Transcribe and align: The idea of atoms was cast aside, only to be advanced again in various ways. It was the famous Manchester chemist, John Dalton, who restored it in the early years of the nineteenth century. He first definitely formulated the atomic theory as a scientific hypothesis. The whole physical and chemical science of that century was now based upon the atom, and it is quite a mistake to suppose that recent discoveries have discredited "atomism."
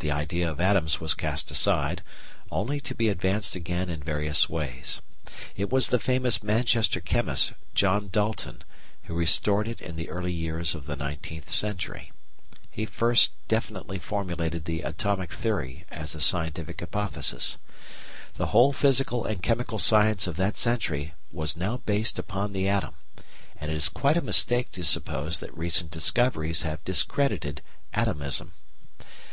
The 0.00 0.10
idea 0.10 0.50
of 0.50 0.60
atoms 0.60 0.98
was 0.98 1.14
cast 1.14 1.48
aside, 1.52 2.02
only 2.50 2.80
to 2.80 2.92
be 2.92 3.08
advanced 3.08 3.54
again 3.54 3.88
in 3.88 4.02
various 4.02 4.48
ways. 4.48 5.00
It 5.54 5.70
was 5.70 5.90
the 5.90 6.00
famous 6.00 6.42
Manchester 6.42 7.00
chemist, 7.00 7.52
John 7.72 8.08
Dalton, 8.08 8.64
who 9.04 9.14
restored 9.14 9.68
it 9.68 9.80
in 9.80 9.94
the 9.94 10.08
early 10.10 10.32
years 10.32 10.74
of 10.74 10.86
the 10.86 10.96
nineteenth 10.96 11.48
century. 11.48 12.10
He 12.68 12.84
first 12.84 13.30
definitely 13.46 14.00
formulated 14.00 14.64
the 14.64 14.80
atomic 14.80 15.32
theory 15.32 15.84
as 15.88 16.16
a 16.16 16.20
scientific 16.20 16.80
hypothesis. 16.80 17.56
The 18.34 18.46
whole 18.46 18.72
physical 18.72 19.24
and 19.24 19.40
chemical 19.40 19.78
science 19.78 20.26
of 20.26 20.34
that 20.36 20.56
century 20.56 21.14
was 21.30 21.56
now 21.56 21.76
based 21.76 22.18
upon 22.18 22.52
the 22.52 22.68
atom, 22.68 22.94
and 23.60 23.70
it 23.70 23.76
is 23.76 23.88
quite 23.88 24.16
a 24.16 24.20
mistake 24.20 24.72
to 24.72 24.82
suppose 24.82 25.38
that 25.38 25.56
recent 25.56 25.92
discoveries 25.92 26.62
have 26.62 26.82
discredited 26.84 27.62
"atomism." 27.94 28.50